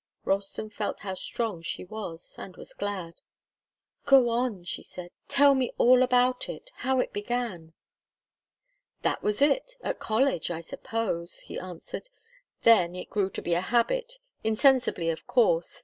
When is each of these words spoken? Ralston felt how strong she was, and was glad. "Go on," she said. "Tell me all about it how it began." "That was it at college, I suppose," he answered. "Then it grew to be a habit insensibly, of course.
Ralston 0.25 0.71
felt 0.71 1.01
how 1.01 1.13
strong 1.13 1.61
she 1.61 1.85
was, 1.85 2.33
and 2.39 2.57
was 2.57 2.73
glad. 2.73 3.21
"Go 4.07 4.29
on," 4.29 4.63
she 4.63 4.81
said. 4.81 5.11
"Tell 5.27 5.53
me 5.53 5.71
all 5.77 6.01
about 6.01 6.49
it 6.49 6.71
how 6.77 6.99
it 6.99 7.13
began." 7.13 7.73
"That 9.03 9.21
was 9.21 9.43
it 9.43 9.75
at 9.83 9.99
college, 9.99 10.49
I 10.49 10.61
suppose," 10.61 11.41
he 11.41 11.59
answered. 11.59 12.09
"Then 12.63 12.95
it 12.95 13.11
grew 13.11 13.29
to 13.29 13.43
be 13.43 13.53
a 13.53 13.61
habit 13.61 14.17
insensibly, 14.43 15.11
of 15.11 15.27
course. 15.27 15.79